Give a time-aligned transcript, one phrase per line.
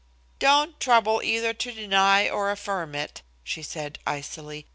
[0.39, 4.65] "Don't trouble either to deny or affirm it," she said icily.